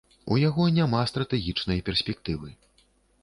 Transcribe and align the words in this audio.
У 0.35 0.35
яго 0.43 0.63
няма 0.77 1.01
стратэгічнай 1.11 1.83
перспектывы. 1.89 2.49